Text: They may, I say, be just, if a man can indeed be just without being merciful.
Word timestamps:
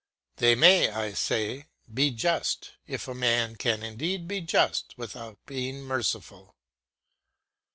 They 0.37 0.55
may, 0.55 0.89
I 0.89 1.13
say, 1.13 1.67
be 1.93 2.09
just, 2.09 2.71
if 2.87 3.07
a 3.07 3.13
man 3.13 3.55
can 3.55 3.83
indeed 3.83 4.27
be 4.27 4.41
just 4.41 4.95
without 4.97 5.37
being 5.45 5.83
merciful. 5.83 6.55